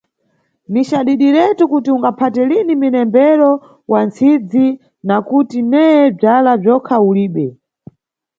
[0.71, 3.51] Ni cadidiretu kuti ungaphate lini mnembero
[3.91, 4.67] wa ntsidzi,
[5.07, 7.47] nakuti neye bzala bzokha ulibe!